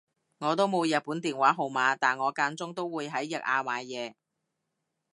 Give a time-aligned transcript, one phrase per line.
[0.39, 4.15] 我都冇日本電話號碼但我間中都會喺日亞買嘢